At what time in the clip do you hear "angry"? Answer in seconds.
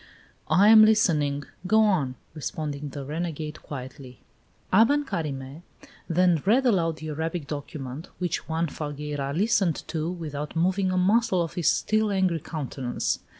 12.11-12.39